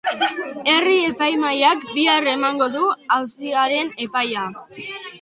Herri-epaimahaiak 0.71 1.85
bihar 1.99 2.31
emango 2.33 2.73
du 2.79 2.89
auziaren 3.21 3.97
epaia. 4.09 4.51